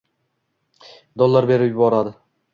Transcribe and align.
dollar 1.23 1.49
berib 1.53 1.77
yuboradi 1.79 2.17